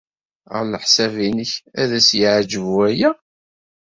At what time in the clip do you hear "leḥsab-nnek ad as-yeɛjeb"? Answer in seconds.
0.65-2.65